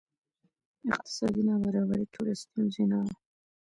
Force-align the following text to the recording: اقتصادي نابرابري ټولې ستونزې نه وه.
اقتصادي 0.91 1.41
نابرابري 1.49 2.05
ټولې 2.13 2.33
ستونزې 2.43 2.83
نه 2.91 2.97
وه. 3.05 3.13